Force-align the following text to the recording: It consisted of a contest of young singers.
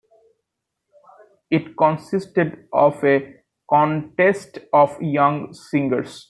It 1.51 1.77
consisted 1.77 2.67
of 2.73 3.03
a 3.05 3.43
contest 3.69 4.57
of 4.73 4.99
young 4.99 5.53
singers. 5.53 6.19